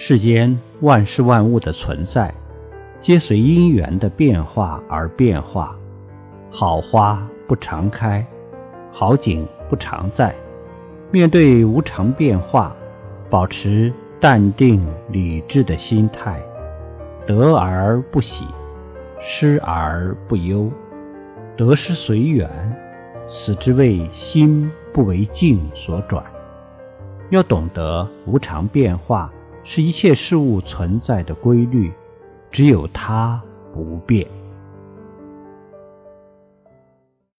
[0.00, 2.32] 世间万事万物的存在，
[3.00, 5.76] 皆随因缘的变化而变化。
[6.52, 8.24] 好花不常开，
[8.92, 10.32] 好景不常在。
[11.10, 12.76] 面对无常变化，
[13.28, 16.40] 保持淡定理智的心态，
[17.26, 18.46] 得而不喜，
[19.18, 20.70] 失而不忧，
[21.56, 22.48] 得失随缘，
[23.26, 26.22] 此之谓心不为境所转。
[27.30, 29.28] 要懂得无常变化
[29.70, 31.92] 是一切事物存在的规律，
[32.50, 33.38] 只有它
[33.70, 34.26] 不变。